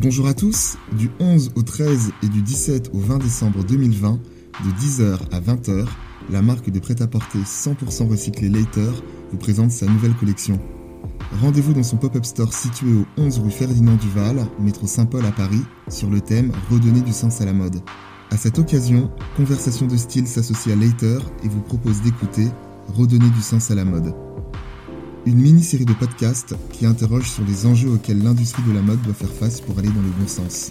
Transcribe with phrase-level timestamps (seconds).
[0.00, 4.20] Bonjour à tous, du 11 au 13 et du 17 au 20 décembre 2020,
[4.64, 5.86] de 10h à 20h,
[6.30, 8.92] la marque de prêt-à-porter 100% recyclé Later
[9.32, 10.60] vous présente sa nouvelle collection.
[11.42, 15.64] Rendez-vous dans son pop-up store situé au 11 rue Ferdinand Duval, métro Saint-Paul à Paris,
[15.88, 17.80] sur le thème Redonner du sens à la mode.
[18.30, 22.46] À cette occasion, Conversation de style s'associe à Later et vous propose d'écouter
[22.86, 24.14] Redonner du sens à la mode.
[25.26, 29.14] Une mini-série de podcasts qui interroge sur les enjeux auxquels l'industrie de la mode doit
[29.14, 30.70] faire face pour aller dans le bon sens.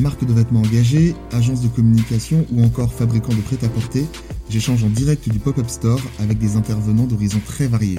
[0.00, 4.06] Marque de vêtements engagée, agence de communication ou encore fabricant de prêt-à-porter,
[4.48, 7.98] j'échange en direct du pop-up store avec des intervenants d'horizons très variés.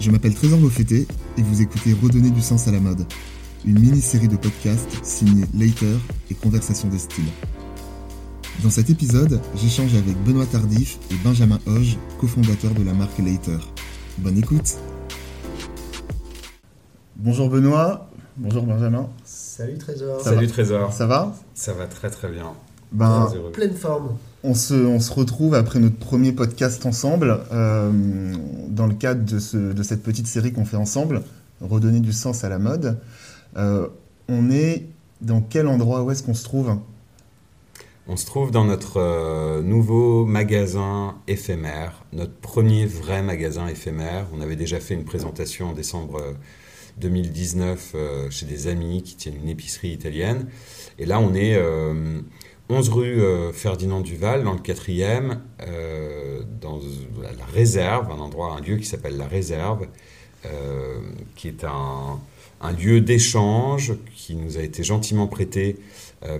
[0.00, 1.06] Je m'appelle Trésor Beaufetté
[1.38, 3.06] et vous écoutez Redonner du sens à la mode,
[3.64, 5.98] une mini-série de podcasts signée Later
[6.30, 7.24] et Conversation des styles.
[8.62, 13.58] Dans cet épisode, j'échange avec Benoît Tardif et Benjamin Hoge, cofondateurs de la marque Later.
[14.18, 14.74] Bonne écoute
[17.16, 19.08] Bonjour Benoît, bonjour Benjamin.
[19.24, 20.20] Salut Trésor.
[20.20, 20.92] Salut Trésor.
[20.92, 21.34] Ça va?
[21.54, 22.52] Ça va très très bien.
[22.92, 23.50] Ben, Très heureux.
[23.52, 24.10] Pleine forme.
[24.44, 28.32] on se, on se retrouve après notre premier podcast ensemble, euh,
[28.68, 31.22] dans le cadre de, ce- de cette petite série qu'on fait ensemble,
[31.60, 32.98] Redonner du sens à la mode.
[33.56, 33.86] Euh,
[34.28, 34.86] on est
[35.22, 36.02] dans quel endroit?
[36.02, 36.76] Où est-ce qu'on se trouve?
[38.06, 44.26] On se trouve dans notre euh, nouveau magasin éphémère, notre premier vrai magasin éphémère.
[44.34, 46.32] On avait déjà fait une présentation en décembre euh,
[46.98, 50.48] 2019 euh, chez des amis qui tiennent une épicerie italienne.
[50.98, 52.20] Et là, on est euh,
[52.70, 56.80] 11 rue euh, Ferdinand Duval, dans le 4e, euh, dans
[57.22, 59.86] la réserve, un endroit, un lieu qui s'appelle la réserve,
[60.46, 60.98] euh,
[61.36, 62.20] qui est un,
[62.78, 65.80] lieu d'échange qui nous a été gentiment prêté euh,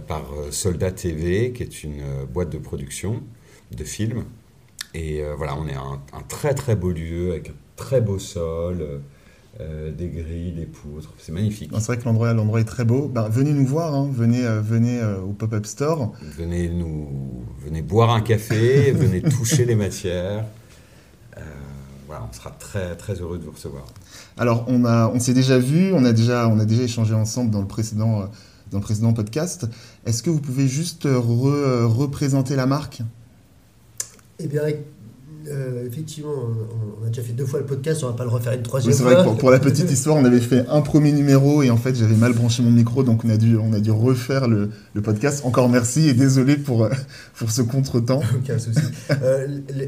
[0.06, 3.22] par euh, Soldat TV, qui est une euh, boîte de production
[3.77, 4.24] de films.
[4.94, 8.18] Et euh, voilà, on est un, un très très beau lieu avec un très beau
[8.18, 8.98] sol, euh,
[9.60, 11.12] euh, des grilles, des poutres.
[11.18, 11.70] C'est magnifique.
[11.70, 13.08] Ben, C'est vrai que l'endroit l'endroit est très beau.
[13.08, 14.10] Ben, venez nous voir, hein.
[14.12, 16.12] venez, euh, venez euh, au pop-up store.
[16.36, 17.08] Venez nous,
[17.64, 20.44] venez boire un café, venez toucher les matières.
[21.36, 21.41] Euh,
[22.06, 23.84] voilà, on sera très très heureux de vous recevoir.
[24.36, 27.50] Alors, on, a, on s'est déjà vu, on a déjà, on a déjà échangé ensemble
[27.50, 28.26] dans le précédent, euh,
[28.70, 29.66] dans le précédent podcast.
[30.06, 33.02] Est-ce que vous pouvez juste euh, euh, représenter la marque?
[34.38, 34.62] Eh bien,
[35.49, 38.31] euh, effectivement, on, on a déjà fait deux fois le podcast, on va pas le
[38.31, 39.12] refaire une Oui, troisième c'est fois.
[39.15, 41.77] vrai que pour, pour la petite histoire, on avait fait un premier numéro et en
[41.77, 44.71] fait, j'avais mal branché mon micro, donc on a dû, on a dû refaire le,
[44.94, 45.43] le podcast.
[45.44, 46.91] Encore merci et désolé pour, euh,
[47.37, 48.22] pour ce contretemps.
[48.37, 48.81] Aucun souci.
[49.22, 49.47] Euh,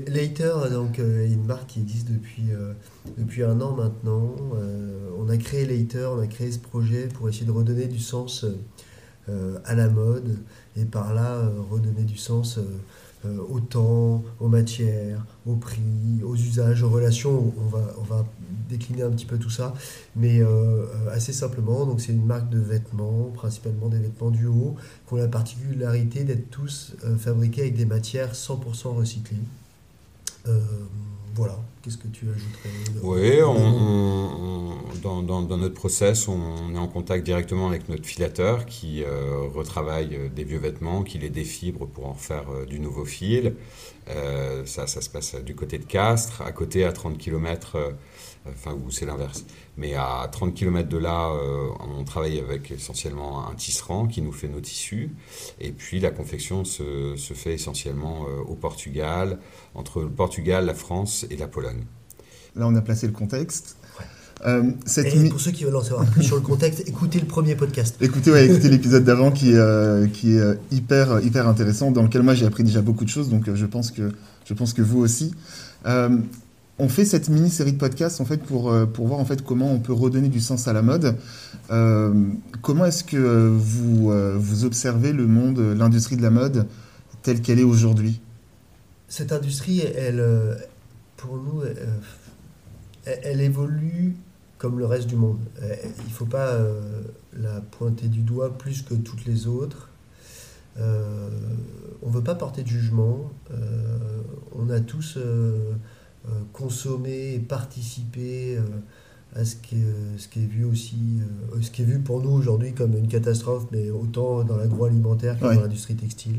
[0.09, 2.73] Later, donc, euh, est une marque qui existe depuis, euh,
[3.19, 4.35] depuis un an maintenant.
[4.57, 7.99] Euh, on a créé Later, on a créé ce projet pour essayer de redonner du
[7.99, 8.45] sens
[9.29, 10.37] euh, à la mode
[10.77, 12.59] et par là euh, redonner du sens
[13.27, 15.81] euh, au temps, aux matières, au prix,
[16.25, 17.53] aux usages, aux relations.
[17.59, 18.25] On va,
[18.69, 19.75] décliner un petit peu tout ça,
[20.17, 21.87] mais euh, euh, assez simplement.
[21.87, 24.75] Donc c'est une marque de vêtements, principalement des vêtements du haut,
[25.07, 29.37] qui ont la particularité d'être tous fabriqués avec des matières 100% recyclées.
[31.37, 32.71] Voilà, qu'est-ce que tu ajouterais
[33.03, 37.89] Oui, on, on- on- dans, dans- dans notre process, on est en contact directement avec
[37.91, 42.45] notre filateur qui euh, retravaille euh, des vieux vêtements, qui les défibre pour en faire
[42.51, 43.55] euh, du nouveau fil.
[44.09, 47.77] Euh, ça, ça se passe du côté de Castres, à côté à 30 km,
[48.51, 49.45] enfin, où c'est l'inverse.
[49.77, 51.69] Mais à 30 km de là, euh,
[51.99, 55.11] on travaille avec essentiellement un tisserand qui nous fait nos tissus.
[55.61, 59.39] Et puis la confection se, se fait essentiellement euh, au Portugal,
[59.75, 61.85] entre le Portugal, la France et la Pologne.
[62.55, 63.77] Là, on a placé le contexte.
[64.47, 67.19] Euh, cette Et mi- pour ceux qui veulent en savoir plus sur le contexte, écoutez
[67.19, 67.97] le premier podcast.
[68.03, 72.23] Écoutez, ouais, écoutez l'épisode d'avant qui, est, euh, qui est hyper, hyper intéressant, dans lequel
[72.23, 74.13] moi j'ai appris déjà beaucoup de choses, donc je pense que,
[74.45, 75.35] je pense que vous aussi.
[75.87, 76.19] Euh,
[76.79, 79.73] on fait cette mini-série de podcasts en fait, pour, euh, pour voir en fait, comment
[79.73, 81.17] on peut redonner du sens à la mode.
[81.71, 82.31] Euh,
[82.63, 86.67] comment est-ce que euh, vous, vous observez le monde, l'industrie de la mode
[87.23, 88.21] telle qu'elle est aujourd'hui?
[89.09, 90.23] Cette industrie, elle,
[91.17, 91.63] pour nous,
[93.05, 94.17] elle, évolue
[94.59, 95.39] comme le reste du monde.
[95.61, 96.59] Il ne faut pas
[97.33, 99.91] la pointer du doigt plus que toutes les autres.
[100.77, 103.31] On ne veut pas porter de jugement.
[104.57, 105.19] On a tous
[106.27, 108.61] euh, euh, consommé et participé euh,
[109.35, 110.97] à ce qui, est, ce qui est vu aussi,
[111.55, 115.39] euh, ce qui est vu pour nous aujourd'hui comme une catastrophe, mais autant dans l'agroalimentaire
[115.39, 115.55] que Ouais.
[115.57, 116.39] dans l'industrie textile.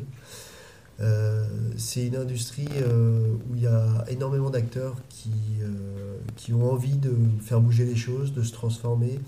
[0.99, 1.45] Euh,
[1.77, 5.29] c'est une industrie euh, où il y a énormément d'acteurs qui,
[5.61, 9.19] euh, qui ont envie de faire bouger les choses, de se transformer.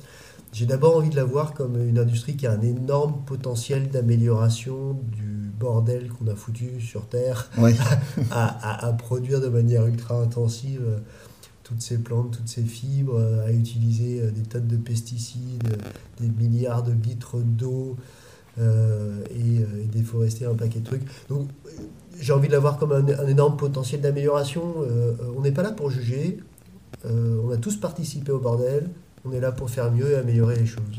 [0.52, 4.94] J'ai d'abord envie de la voir comme une industrie qui a un énorme potentiel d'amélioration
[5.12, 7.50] du bordel qu'on a foutu sur Terre
[8.32, 10.98] à, à- à produire de manière ultra intensive euh,
[11.64, 15.78] toutes ces plantes, toutes ces fibres, à utiliser des tonnes de pesticides,
[16.20, 17.96] des milliards de litres d'eau
[18.58, 19.60] et,
[19.92, 21.04] déforester un paquet de trucs.
[21.30, 21.48] Donc
[22.20, 24.64] j'ai envie de l'avoir comme un, énorme potentiel d'amélioration.
[25.38, 26.40] on n'est pas là pour juger,
[27.06, 28.90] on a tous participé au bordel,
[29.24, 30.98] on est là pour faire mieux et améliorer les choses.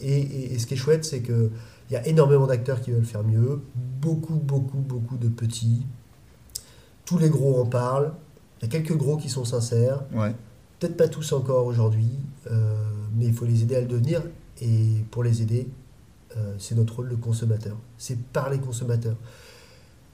[0.00, 1.50] et, ce qui est chouette, c'est que
[1.92, 3.60] il y a énormément d'acteurs qui veulent faire mieux,
[4.00, 5.84] beaucoup, beaucoup, beaucoup de petits.
[7.04, 8.14] Tous les gros en parlent.
[8.58, 10.02] Il y a quelques gros qui sont sincères.
[10.78, 12.08] Peut-être pas tous encore aujourd'hui,
[12.50, 12.74] euh,
[13.14, 14.22] mais il faut les aider à le devenir.
[14.62, 15.68] Et pour les aider,
[16.38, 17.76] euh, c'est notre rôle de consommateur.
[17.98, 19.16] C'est par les consommateurs.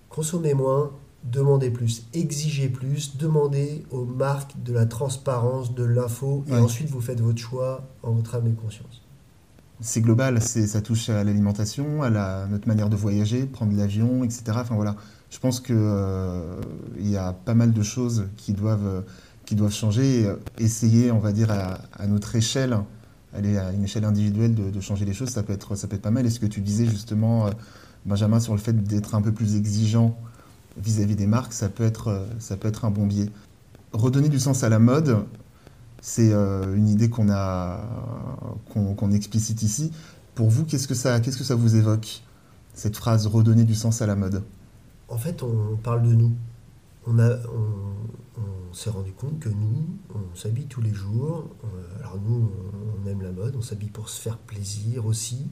[0.09, 0.91] Consommez moins,
[1.23, 7.01] demandez plus, exigez plus, demandez aux marques de la transparence, de l'info, et ensuite vous
[7.01, 9.03] faites votre choix en votre âme et conscience
[9.81, 14.43] c'est global, ça touche à l'alimentation, à notre manière de voyager, prendre l'avion, etc.
[14.57, 14.97] Enfin voilà,
[15.31, 16.61] je pense qu'il euh,
[16.99, 19.05] y a pas mal de choses qui doivent,
[19.45, 20.23] qui doivent changer.
[20.23, 22.77] Et essayer, on va dire, à, notre échelle,
[23.33, 26.03] aller à une échelle individuelle de, changer les choses, ça peut, être, ça peut être
[26.03, 26.27] pas mal.
[26.27, 27.51] Et ce que tu disais justement, euh,
[28.05, 30.19] Benjamin, sur le fait d'être un peu plus exigeant
[30.77, 33.31] vis-à-vis des marques, ça peut, être, ça peut être un bon biais.
[33.93, 35.25] Redonner du sens à la mode,
[36.01, 37.81] c'est euh, une idée qu'on a
[38.73, 39.93] qu'on explicite ici.
[40.35, 42.23] Pour vous, qu'est-ce que ça qu'est-ce que ça vous évoque
[42.75, 44.43] cette phrase redonner du sens à la mode?
[45.09, 46.33] En fait, on parle de nous.
[47.07, 51.49] On s'est rendu compte que nous, on s'habille tous les jours.
[52.01, 52.51] Alors nous,
[53.03, 55.51] on, aime la mode, on s'habille pour se faire plaisir aussi,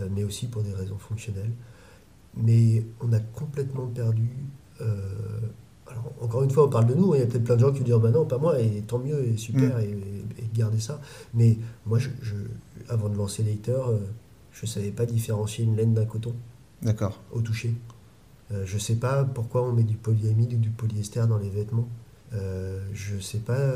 [0.00, 1.52] euh, mais aussi pour des raisons fonctionnelles.
[2.36, 4.30] Mais on a complètement perdu
[4.80, 5.40] euh,
[6.20, 7.72] encore une fois, on parle de nous, hein, il y a peut-être plein de gens
[7.72, 9.80] qui disent bah non, pas moi, et tant mieux, et super, mm.
[9.80, 11.00] et, garder ça.
[11.34, 12.08] Mais moi, je,
[12.88, 13.98] avant de lancer Later, euh,
[14.52, 16.34] je ne savais pas différencier une laine d'un coton.
[16.82, 17.20] D'accord.
[17.32, 17.74] Au toucher.
[18.52, 21.50] Euh, je ne sais pas pourquoi on met du polyamide ou du polyester dans les
[21.50, 21.88] vêtements.
[22.32, 23.74] Euh, je ne sais pas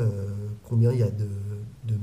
[0.67, 1.27] combien il y a de,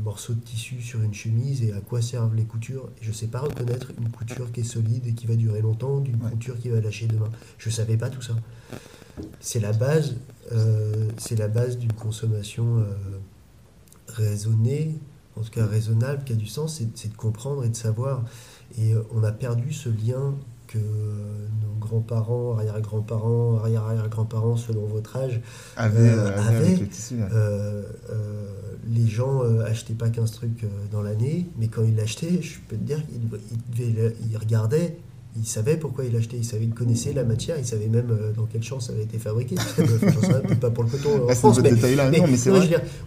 [0.04, 2.88] morceaux de tissu sur une chemise et à quoi servent les coutures.
[3.00, 5.98] Je ne sais pas reconnaître une couture qui est solide et qui va durer longtemps
[5.98, 7.30] d'une couture qui va lâcher demain.
[7.58, 8.34] Je ne savais pas tout ça
[9.40, 10.16] c'est la base,
[10.52, 12.84] euh, c'est la base d'une consommation euh,
[14.08, 14.98] raisonnée,
[15.36, 18.24] en tout cas raisonnable, qui a du sens, c'est de comprendre et de savoir.
[18.78, 20.34] Et euh, on a perdu ce lien
[20.66, 25.40] que nos grands-parents, arrière-grands-parents, arrière-arrière-grands-parents, selon votre âge,
[25.76, 26.14] avaient.
[28.86, 32.82] les gens achetaient pas 15 trucs dans l'année, mais quand ils l'achetaient, je peux te
[32.82, 33.00] dire,
[33.78, 34.98] ils regardaient
[35.38, 38.32] il savait pourquoi il achetait, il savait, il connaissait la matière, il savait même euh,
[38.32, 39.55] dans quelle champ ça avait été fabriqué.
[39.76, 41.73] peut-être pas pour le coton en France, mais,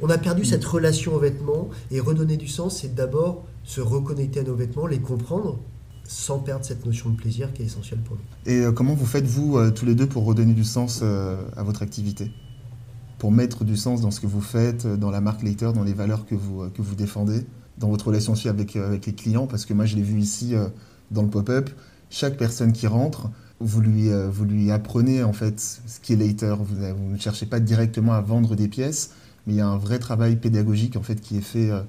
[0.01, 4.39] on a perdu cette relation aux vêtements et redonner du sens, c'est d'abord se reconnecter
[4.39, 5.59] à nos vêtements, les comprendre
[6.03, 8.51] sans perdre cette notion de plaisir qui est essentielle pour nous.
[8.51, 11.63] Et euh, comment vous faites, vous, euh, tous les deux, pour redonner du sens à
[11.63, 12.31] votre activité?
[13.17, 15.93] Pour mettre du sens dans ce que vous faites, dans la marque Later, dans les
[15.93, 17.45] valeurs que vous, que vous défendez,
[17.77, 19.47] dans votre relation aussi avec, avec les clients?
[19.47, 20.55] Parce que moi, je l'ai vu ici
[21.11, 21.69] dans le pop-up,
[22.11, 23.29] chaque personne qui rentre,
[23.59, 26.57] vous lui, euh, vous lui apprenez en fait ce qui est later.
[26.57, 29.11] Vous, ne cherchez pas directement à vendre des pièces,
[29.47, 31.81] mais il y a un vrai travail pédagogique en fait qui est fait, euh,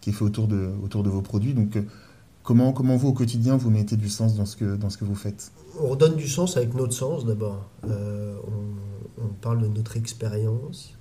[0.00, 1.54] qui est fait autour, de, autour de vos produits.
[1.54, 1.82] Donc euh,
[2.42, 5.04] comment, comment vous au quotidien vous mettez du sens dans ce que, dans ce que
[5.04, 5.52] vous faites?
[5.80, 7.64] On redonne du sens avec notre sens d'abord.
[7.84, 10.94] on, parle de notre expérience,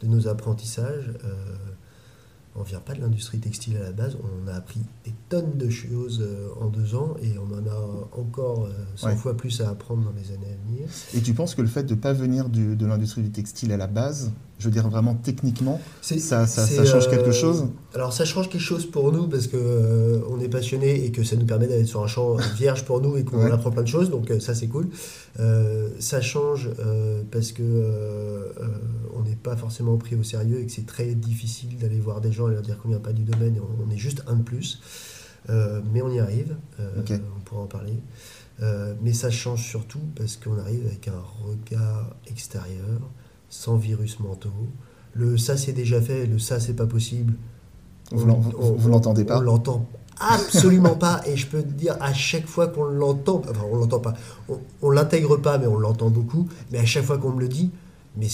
[0.00, 1.12] de nos apprentissages
[2.58, 5.68] on vient pas de l'industrie textile à la base, on a appris des tonnes de
[5.68, 9.68] choses euh, en deux ans et on en a encore 100 euh, fois plus à
[9.70, 10.88] apprendre dans les années à venir.
[11.14, 13.76] Et tu penses que le fait de ne pas venir de l'industrie du textile à
[13.76, 18.24] la base, je veux dire vraiment techniquement, ça, ça, change quelque euh, chose Alors ça
[18.24, 21.66] change quelque chose pour nous parce que on est passionné et que ça nous permet
[21.66, 24.54] d'être sur un champ vierge pour nous et qu'on apprend plein de choses, donc ça
[24.54, 24.88] c'est cool.
[25.98, 26.70] ça change
[27.30, 28.54] parce que
[29.14, 32.32] on n'est pas forcément pris au sérieux et que c'est très difficile d'aller voir des
[32.32, 34.80] gens et leur dire qu'on vient pas du domaine, on, est juste un de plus.
[35.48, 37.02] Euh, mais on y arrive, euh,
[37.36, 37.98] on pourra en parler.
[38.62, 43.00] Euh, mais ça change surtout parce qu'on arrive avec un regard extérieur,
[43.56, 44.50] sans virus mentaux.
[45.14, 47.34] Le ça c'est déjà fait, le ça c'est pas possible.
[48.12, 51.22] Vous l'entendez pas On l'entend absolument pas.
[51.26, 54.14] Et je peux te dire, à chaque fois qu'on l'entend, enfin on l'entend pas,
[54.48, 56.48] on, on l'intègre pas, mais on l'entend beaucoup.
[56.70, 57.70] Mais à chaque fois qu'on me le dit,
[58.16, 58.28] mais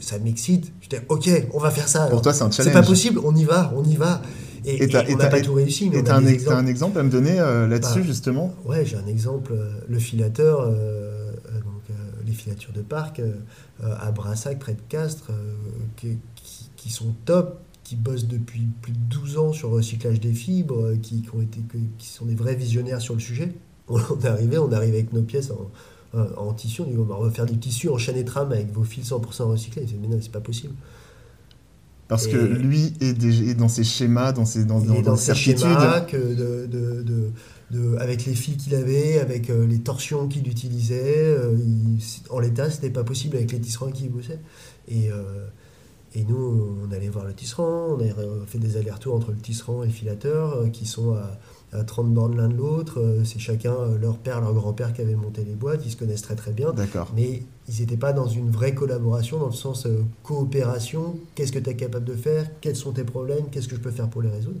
[0.00, 0.72] ça m'excite.
[0.80, 2.06] Je dis, ok, on va faire ça.
[2.06, 2.72] Pour toi, c'est un challenge.
[2.72, 4.22] C'est pas possible, on y va, on y va.
[4.64, 5.90] Et, on n'a pas tout réussi.
[5.90, 8.54] Mais et tu as, un exemple à me donner euh, là-dessus, bah, justement?
[8.64, 9.52] Ouais, j'ai un exemple.
[9.52, 11.13] Euh, le filateur, euh,
[12.74, 13.20] de parc
[13.82, 15.30] à Brassac, près de Castres,
[15.96, 16.18] qui,
[16.76, 20.94] qui, sont top, qui bossent depuis plus de 12 ans sur le recyclage des fibres,
[21.02, 21.60] qui, qui, ont été,
[21.98, 23.52] qui sont des vrais visionnaires sur le sujet.
[23.88, 25.70] On est arrivé, on est arrivé avec nos pièces en
[26.14, 26.82] euh, en tissu.
[26.82, 29.42] On dit, on va refaire du tissu en chaîne et trame avec vos fils 100%
[29.44, 29.84] recyclés.
[29.88, 30.74] Il mais non, c'est pas possible.
[32.06, 36.16] Parce que lui est, dans ses schémas, dans ses, dans, dans, dans ses schémas, que
[36.16, 37.30] de, de, de,
[37.98, 41.26] avec les fils qu'il avait, avec euh, les torsions qu'il utilisait.
[41.26, 41.56] Euh,
[42.30, 44.40] en l'état, c'était pas possible avec les tisserands qui bossaient.
[44.88, 45.46] Et, euh,
[46.14, 49.82] et nous, on allait voir le tisserand, on a fait des allers-retours entre le tisserand
[49.82, 51.38] et le filateur, qui sont à,
[51.72, 53.02] à 30 bornes l'un de l'autre.
[53.24, 55.80] C'est chacun leur père, leur grand-père qui avait monté les boîtes.
[55.84, 56.72] Ils se connaissent très très bien.
[56.72, 57.10] D'accord.
[57.16, 59.88] Mais ils n'étaient pas dans une vraie collaboration, dans le sens
[60.22, 61.18] coopération.
[61.34, 62.48] Qu'est-ce que tu es capable de faire?
[62.60, 63.46] Quels sont tes problèmes?
[63.50, 64.60] Qu'est-ce que je peux faire pour les résoudre?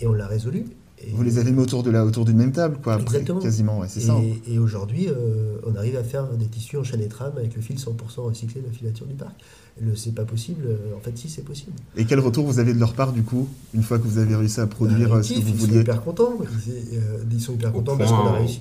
[0.00, 0.64] Et on l'a résolu.
[1.12, 2.98] Vous les avez mis autour de la, autour d'une même table, quoi.
[3.00, 3.40] Exactement.
[3.40, 4.16] quasiment, ouais, c'est ça.
[4.48, 7.62] Et aujourd'hui, euh, on arrive à faire des tissus en chaîne et trame avec le
[7.62, 9.34] fil 100% recyclé de la filature du parc.
[9.80, 11.72] Le c'est pas possible, euh, en fait, si, c'est possible.
[11.96, 14.34] Et quel retour vous avez de leur part, du coup, une fois que vous avez
[14.34, 16.38] réussi à produire bah, ce que vous ils vouliez Sont hyper contents.
[17.30, 18.60] Ils, sont hyper contents parce qu'on a réussi.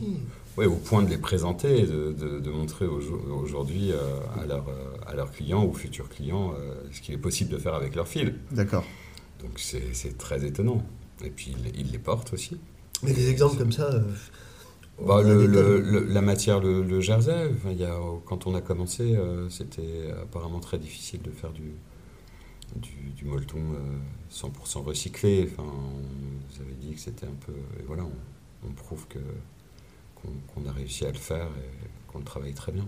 [0.58, 3.92] Oui, au point de les présenter, de, de, montrer aujourd'hui
[4.42, 4.66] à, leurs
[5.06, 6.54] à leurs clients ou futurs clients
[6.92, 8.36] ce qu'il est possible de faire avec leur fil.
[8.52, 8.84] D'accord.
[9.40, 10.84] Donc c'est très étonnant.
[11.24, 12.58] Et puis ils, les portent aussi.
[13.04, 13.86] Mais des exemples comme ça.
[13.92, 14.02] Euh,
[15.06, 17.96] bah, le, la matière, le, jersey, il y a,
[18.26, 21.74] quand on a commencé, euh, c'était apparemment très difficile de faire du,
[22.76, 23.60] du, molleton
[24.32, 25.50] 100% euh, recyclé.
[25.52, 27.54] Enfin, vous avez dit que c'était un peu.
[27.80, 28.04] Et voilà,
[28.68, 29.20] on, prouve que,
[30.16, 32.88] qu'on, a réussi à le faire et qu'on le travaille très bien.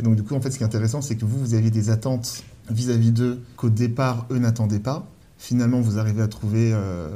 [0.00, 1.70] Et donc, du coup, en fait, ce qui est intéressant, c'est que vous, vous aviez
[1.70, 5.06] des attentes vis-à-vis d'eux qu'au départ, eux n'attendaient pas
[5.42, 7.08] finalement vous arrivez à trouver, euh,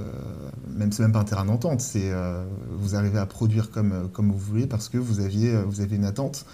[0.75, 4.09] même c'est même pas un terrain d'entente, c'est euh, vous arrivez à produire comme, euh,
[4.13, 6.45] comme vous voulez parce que vous avez une attente.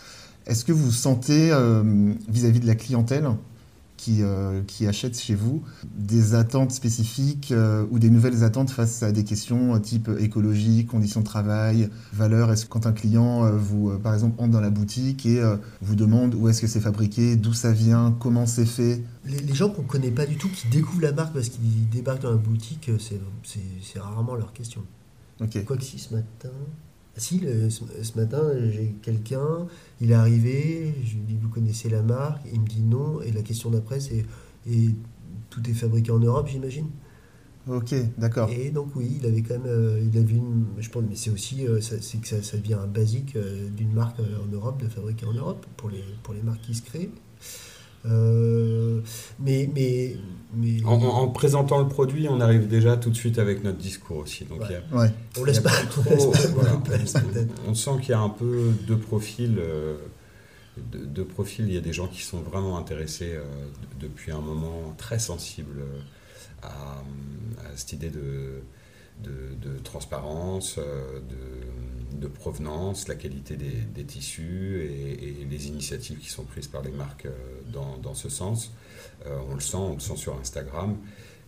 [0.47, 1.51] Est-ce que vous sentez
[2.29, 3.31] vis-à-vis de la clientèle
[4.03, 5.63] qui, euh, qui achètent chez vous
[5.95, 10.87] des attentes spécifiques euh, ou des nouvelles attentes face à des questions euh, type écologie,
[10.87, 12.51] conditions de travail, valeur.
[12.51, 15.41] Est-ce que quand un client, vous, par exemple, entre dans la boutique et
[15.81, 19.05] vous demande où est-ce que c'est fabriqué, d'où ça vient, comment c'est fait?
[19.25, 22.23] Les, gens qu'on ne connaît pas du tout, qui découvrent la marque parce qu'ils débarquent
[22.23, 24.83] dans la boutique, c'est rarement leur question.
[25.39, 26.51] Quoi que si ce matin,
[27.17, 29.67] si, ce, matin, j'ai quelqu'un,
[30.01, 32.43] il est arrivé, je lui dis Vous connaissez la marque?
[32.53, 33.21] Il me dit non.
[33.23, 34.25] Et la question d'après, c'est
[34.71, 34.91] Et
[35.51, 36.87] tout est fabriqué en Europe, j'imagine?
[37.69, 38.51] Ok, d'accord.
[38.51, 39.67] Et donc, oui, il avait quand même.
[39.67, 41.67] Euh, il a vu une, je pense, mais c'est aussi.
[41.67, 45.27] Euh, c'est que ça, ça, devient un basique euh, d'une marque en Europe, de fabriquer
[45.27, 47.11] en Europe, pour les, pour les marques qui se créent.
[48.05, 49.01] Euh,
[49.39, 50.17] mais, mais,
[50.55, 50.85] mais...
[50.85, 54.45] En, présentant le produit, on arrive déjà tout de suite avec notre discours aussi.
[54.45, 54.63] Donc
[55.37, 55.71] on laisse pas,
[57.67, 59.57] on, sent qu'il y a un peu deux profils.
[59.59, 59.97] Euh,
[60.77, 61.67] deux, profils.
[61.67, 63.45] Il y a des gens qui sont vraiment intéressés euh,
[64.01, 65.83] depuis un moment très sensible
[66.63, 68.63] à, à cette idée de,
[69.21, 76.69] de, transparence, de, de, provenance, la qualité des, tissus et, les initiatives qui sont prises
[76.69, 78.73] par les marques euh, dans, ce sens.
[79.27, 80.97] Euh, on le sent, on le sent sur Instagram.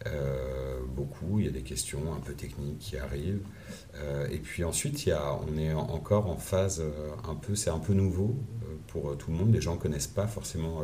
[0.07, 3.47] Euh, beaucoup, il y a des questions un peu techniques qui arrivent.
[4.31, 6.83] et puis ensuite, il y a, on est encore en phase
[7.29, 8.37] un peu, c'est un peu nouveau
[8.89, 9.53] pour tout le monde.
[9.55, 10.83] Les gens ne connaissent pas forcément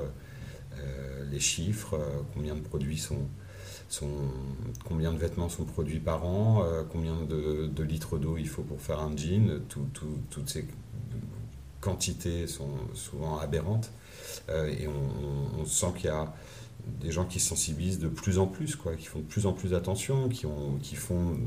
[1.30, 1.99] les chiffres,
[2.34, 3.28] combien de produits sont,
[4.85, 8.80] combien de vêtements sont produits par an, euh, combien de, litres d'eau il faut pour
[8.80, 10.66] faire un jean, toutes ces
[11.80, 13.90] quantités sont souvent aberrantes
[14.49, 16.32] euh, et on, sent qu'il y a
[17.00, 19.52] des gens qui se sensibilisent de plus en plus, quoi, qui font de plus en
[19.52, 21.38] plus attention, qui, ont, qui font,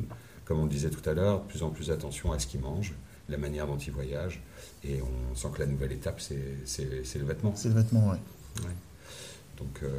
[0.46, 2.62] comme on le disait tout à l'heure, de plus en plus attention à ce qu'ils
[2.62, 2.94] mangent,
[3.30, 4.42] la manière dont ils voyagent,
[4.84, 7.54] et on sent que la nouvelle étape, c'est le vêtement.
[7.56, 8.18] C'est le vêtement, oui.
[8.64, 8.74] Ouais.
[9.58, 9.90] Donc euh,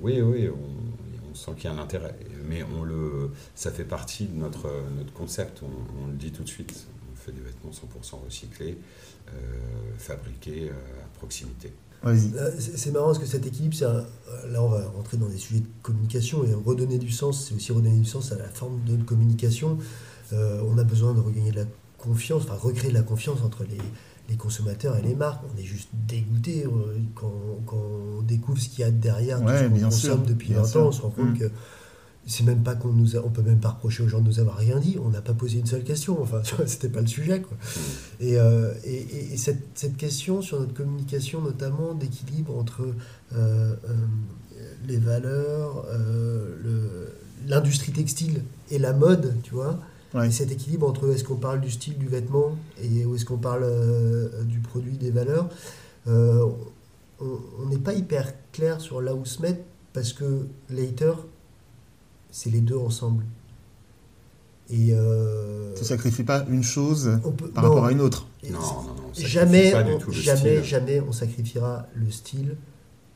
[0.00, 2.14] oui, oui, on, sent qu'il y a un intérêt.
[2.46, 6.48] Mais on le, ça fait partie de notre, notre concept, on, le dit tout de
[6.48, 6.86] suite.
[7.10, 8.76] On fait des vêtements 100% recyclés,
[9.28, 9.32] euh,
[9.96, 11.72] fabriqués euh, à proximité.
[12.58, 13.76] C'est marrant parce que cet équilibre,
[14.48, 17.70] là on va rentrer dans des sujets de communication et redonner du sens, c'est aussi
[17.70, 19.78] redonner du sens à la forme de communication.
[20.32, 21.66] on a besoin de regagner de la
[21.98, 23.78] confiance, enfin recréer de la confiance entre les,
[24.28, 25.42] les consommateurs et les marques.
[25.54, 26.66] On est juste dégoûté
[27.14, 27.78] quand,
[28.54, 30.86] découvre ce qu'il y a derrière tout ce qu'on consomme depuis 20 ans.
[30.86, 31.38] On se rend compte mm.
[31.38, 31.50] que
[32.24, 34.56] c'est même pas qu'on nous on peut même pas reprocher aux gens de nous avoir
[34.56, 34.96] rien dit.
[35.04, 36.20] On n'a pas posé une seule question.
[36.22, 37.40] Enfin, c'était pas le sujet.
[37.40, 37.56] Quoi.
[37.56, 37.80] Mm.
[38.22, 42.82] Euh, et, et, cette, cette, question sur notre communication, notamment d'équilibre entre
[43.34, 43.74] euh,
[44.86, 45.86] les valeurs,
[47.48, 49.78] l'industrie textile et la mode, tu vois
[50.20, 53.38] et cet équilibre entre est-ce qu'on parle du style du vêtement et où est-ce qu'on
[53.38, 55.48] parle euh, du produit, des valeurs,
[56.06, 56.46] euh,
[57.60, 59.60] on n'est pas hyper clair sur là où se mettre
[59.92, 61.14] parce que later,
[62.30, 63.24] c'est les deux ensemble.
[64.70, 67.18] Et euh, ça sacrifie pas une chose
[67.54, 68.26] par rapport à une autre.
[68.50, 68.94] Non, non, non.
[69.14, 69.72] Jamais,
[70.10, 72.56] jamais, jamais on sacrifiera le style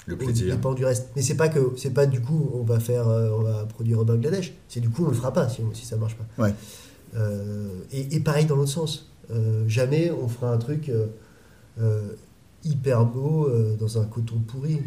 [0.06, 0.54] Le au plaisir.
[0.54, 1.08] dépend du reste.
[1.16, 4.00] Mais c'est pas que c'est pas du coup on va faire euh, on va produire
[4.00, 4.52] au Bangladesh.
[4.68, 6.44] C'est du coup on le fera pas si, si ça marche pas.
[6.44, 6.54] Ouais.
[7.14, 9.10] Euh, et, et pareil dans l'autre sens.
[9.30, 11.06] Euh, jamais on fera un truc euh,
[11.80, 12.10] euh,
[12.66, 14.80] hyper beau euh, dans un coton pourri.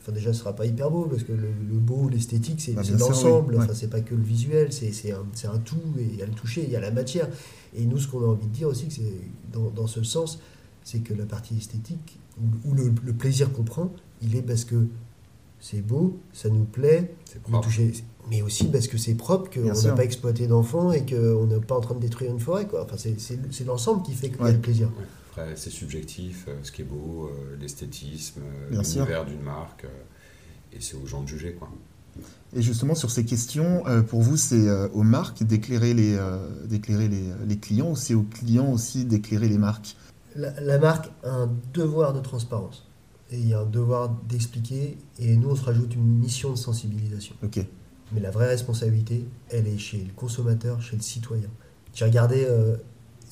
[0.00, 2.82] Enfin déjà ce sera pas hyper beau parce que le, le beau, l'esthétique c'est Bah,
[2.98, 3.52] l'ensemble.
[3.54, 3.58] oui.
[3.58, 3.64] Ouais.
[3.64, 6.32] Enfin c'est pas que le visuel, c'est un, un tout et il y a le
[6.32, 7.28] toucher, il y a la matière.
[7.74, 9.02] Et nous ce qu'on a envie de dire aussi c'est
[9.52, 10.38] dans, dans ce sens,
[10.84, 13.90] c'est que la partie esthétique ou, ou le, le plaisir qu'on prend,
[14.20, 14.86] il est parce que
[15.64, 17.14] c'est beau, ça nous plaît,
[17.48, 17.94] nous toucher,
[18.28, 21.74] mais aussi parce que c'est propre, qu'on n'a pas exploité d'enfants et qu'on n'est pas
[21.74, 22.66] en train de détruire une forêt.
[22.66, 22.84] Quoi.
[22.84, 24.52] Enfin, c'est, l'ensemble qui fait qu'il y a Ouais.
[24.52, 24.88] le plaisir.
[24.88, 25.04] Ouais.
[25.30, 30.76] Après, c'est subjectif, euh, ce qui est beau, euh, l'esthétisme, euh, l'univers d'une marque, euh,
[30.76, 31.70] et c'est aux gens de juger, quoi.
[32.54, 36.46] Et justement, sur ces questions, euh, pour vous, c'est euh, aux marques d'éclairer les, euh,
[36.66, 39.96] d'éclairer les, les clients ou c'est aux clients aussi d'éclairer les marques?
[40.36, 42.86] La, la marque a un devoir de transparence
[43.30, 44.96] et il y a un devoir d'expliquer.
[45.18, 47.34] Et nous, on se rajoute une mission de sensibilisation.
[47.42, 47.60] Ok.
[48.12, 51.48] Mais la vraie responsabilité, elle est chez le consommateur, chez le citoyen.
[51.94, 52.76] J'ai regardé euh,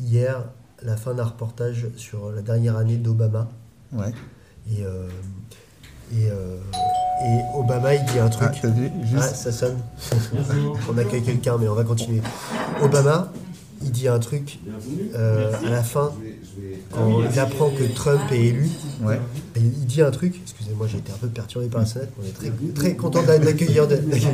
[0.01, 0.45] hier
[0.83, 3.49] la fin d'un reportage sur la dernière année d'Obama.
[3.93, 4.13] Ouais.
[4.71, 5.09] Et, euh,
[6.13, 6.59] et, euh,
[7.25, 8.49] et Obama, il dit un truc.
[8.65, 8.69] Ah,
[9.17, 9.79] Ah, ça sonne.
[10.91, 12.23] on accueille quelqu'un, mais on va continuer.
[12.83, 13.33] Obama,
[13.85, 14.59] il dit un truc
[15.15, 16.13] euh, à la fin,
[16.93, 18.69] quand il apprend que Trump est élu.
[19.03, 19.21] Ouais.
[19.57, 22.25] et il dit un truc, excusez-moi, j'ai été un peu perturbé par la sonnette, on
[22.25, 24.31] est très, très content d'a- d'accueillir des gens.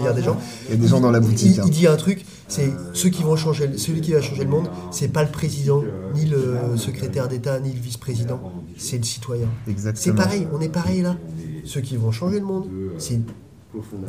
[0.69, 1.57] Il y a des gens dans la boutique.
[1.57, 1.65] Il, hein.
[1.67, 4.69] il dit un truc, c'est ceux qui vont changer, celui qui va changer le monde,
[4.91, 5.83] c'est pas le président,
[6.15, 8.41] ni le secrétaire d'État, ni le vice-président,
[8.77, 9.49] c'est le citoyen.
[9.95, 11.17] C'est pareil, on est pareil là.
[11.65, 12.67] Ceux qui vont changer le monde,
[12.99, 13.21] c'est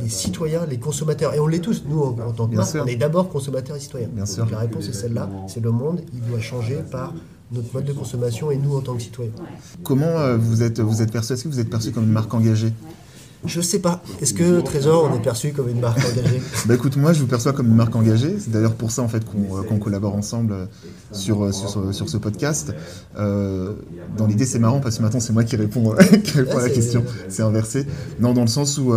[0.02, 1.34] les citoyens, les consommateurs.
[1.34, 3.80] Et on l'est tous, nous en, en tant que marque, on est d'abord consommateurs et
[3.80, 4.08] citoyens.
[4.12, 4.48] Bien Donc sûr.
[4.50, 7.14] la réponse est celle-là, c'est le monde, il doit changer par
[7.52, 9.32] notre mode de consommation et nous en tant que citoyens.
[9.84, 12.34] Comment euh, vous êtes, vous êtes perçu Est-ce que vous êtes perçu comme une marque
[12.34, 12.72] engagée?
[13.46, 16.42] Je sais pas, est-ce que Trésor, on est perçu comme une marque engagée?
[16.66, 18.36] Bah écoute, moi je vous perçois comme une marque engagée.
[18.38, 20.66] C'est d'ailleurs pour ça en fait qu'on euh, qu'on collabore ensemble euh,
[21.14, 22.74] sur, euh, sur, ce- sur ce podcast.
[23.18, 23.74] Euh,
[24.18, 26.70] dans l'idée, c'est marrant parce que maintenant c'est moi qui réponds, qui réponds à la
[26.70, 27.06] question.
[27.30, 27.86] C'est inversé.
[28.20, 28.94] Non, dans le sens où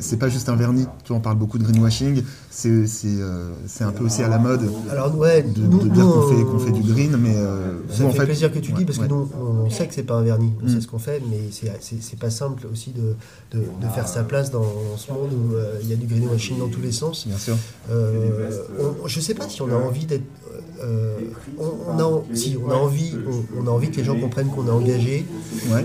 [0.00, 0.84] c'est pas juste un vernis.
[1.04, 2.22] Tu vois, on parle beaucoup de greenwashing.
[2.50, 6.28] C'est c'est, un peu aussi à la mode Alors ouais, de, nous, de dire qu'on
[6.28, 7.40] fait, on- qu'on fait du green, mais Ça
[7.88, 9.08] vous, me en fait plaisir que tu le dis Ouais, parce ouais.
[9.08, 9.30] que nous,
[9.64, 10.74] on sait que c'est pas un vernis, on Mm.
[10.74, 13.14] sait ce qu'on fait, mais c'est pas simple aussi de,
[13.56, 14.64] de, de faire sa place dans
[14.96, 17.26] ce monde où euh, il y a du greenwashing dans tous les sens.
[17.26, 17.56] Bien sûr.
[17.90, 20.24] Euh, on- je sais pas si on a envie d'être.
[20.82, 21.16] euh,
[21.58, 23.12] on, a, si on a envie,
[23.56, 25.24] on, on a envie que les gens comprennent qu'on est engagé.
[25.70, 25.84] Ouais.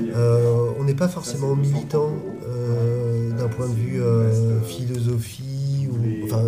[0.79, 2.09] On n'est pas forcément militant
[3.37, 4.01] d'un point de vue
[4.65, 5.87] philosophie.
[5.91, 6.43] Ou, enfin,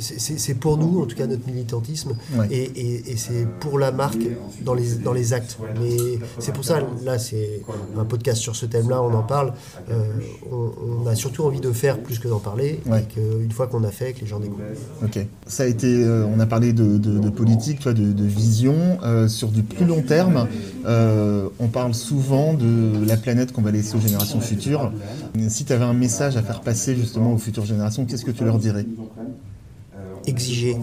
[0.00, 2.12] c'est- pour nous, en tout cas, notre militantisme.
[2.34, 2.46] Ouais.
[2.50, 4.26] Et, et- et c'est pour la marque
[4.64, 5.58] dans les, dans les actes.
[5.80, 7.62] Mais c'est pour ça, là, c'est
[7.98, 9.52] un podcast sur ce thème-là, on en parle.
[9.90, 10.02] Euh,
[10.50, 10.70] on,
[11.04, 12.80] on a surtout envie de faire plus que d'en parler.
[12.86, 13.00] Ouais.
[13.00, 14.62] Et qu'une fois qu'on a fait, que les gens découvrent.
[15.04, 15.18] Ok.
[15.46, 18.98] Ça a été, euh, on a parlé de, de- de politique, de, de vision.
[19.02, 20.46] Euh, sur du plus long terme,
[20.86, 24.92] on parle souvent de la planète qu'on va laisser aux générations futures.
[25.48, 28.44] Si tu avais un message à faire passer justement aux futures générations, qu'est-ce que tu
[28.44, 28.86] leur dirais?
[30.26, 30.76] Exiger,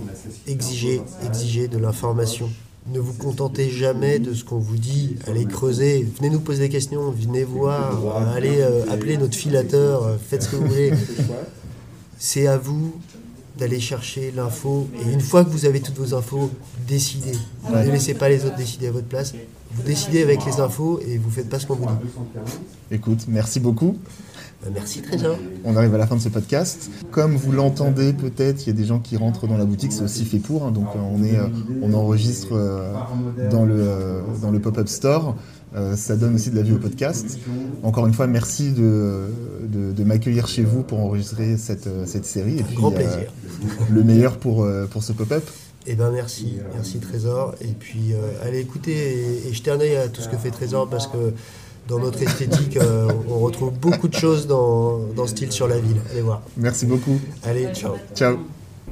[0.47, 2.50] exiger, exiger de l'information.
[2.93, 5.17] Ne vous contentez jamais de ce qu'on vous dit.
[5.28, 10.15] Allez creuser, venez nous poser des questions, venez voir, allez euh, appeler notre filateur, euh,
[10.17, 10.93] faites ce que vous voulez.
[12.17, 12.93] C'est à vous
[13.58, 14.88] d'aller chercher l'info.
[15.02, 16.50] Et une fois que vous avez toutes vos infos,
[16.88, 17.38] décidez.
[17.69, 19.34] Ne laissez pas les autres décider à votre place.
[19.78, 22.10] Vous décidez avec les infos et vous faites pas ce qu'on vous dit.
[22.92, 23.96] Écoute, merci beaucoup.
[24.66, 25.38] Euh, Merci Trésor.
[25.66, 26.90] On arrive à la fin de ce podcast.
[27.12, 30.02] Comme vous l'entendez peut-être, il y a des gens qui rentrent dans la boutique, c'est
[30.04, 30.66] aussi fait pour.
[30.66, 30.72] hein.
[30.72, 31.46] donc euh, on, est, euh,
[31.84, 32.92] on enregistre euh,
[33.52, 35.36] dans le, dans le pop-up store.
[35.96, 37.38] Ça donne aussi de la vie au podcast.
[37.84, 39.26] Encore une fois, merci de,
[39.62, 42.58] de, de m'accueillir chez vous pour enregistrer cette, cette série.
[42.58, 43.32] Et puis, Grand euh, plaisir.
[43.92, 45.44] le meilleur pour, pour ce pop-up.
[45.89, 47.56] Eh ben merci, merci Trésor.
[47.62, 50.52] Et puis euh, allez écouter et, et jeter un œil à tout ce que fait
[50.52, 51.34] Trésor parce que
[51.88, 55.95] dans notre esthétique, euh, on retrouve beaucoup de choses dans, dans Style sur la ville.
[56.12, 56.41] Allez voir.
[56.58, 57.17] Merci beaucoup.
[57.43, 57.93] Allez, ciao.
[58.13, 58.38] Ciao.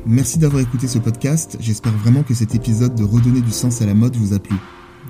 [0.06, 1.58] Merci d'avoir écouté ce podcast.
[1.60, 4.56] J'espère vraiment que cet épisode de Redonner du sens à la mode vous a plu.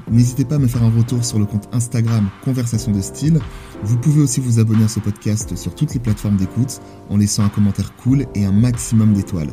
[0.10, 3.40] N'hésitez pas à me faire un retour sur le compte Instagram Conversation de Style.
[3.84, 7.44] Vous pouvez aussi vous abonner à ce podcast sur toutes les plateformes d'écoute en laissant
[7.44, 9.50] un commentaire cool et un maximum d'étoiles.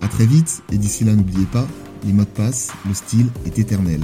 [0.00, 1.66] À très vite et d'ici là n'oubliez pas,
[2.04, 4.00] les mots de passe, le style est éternel.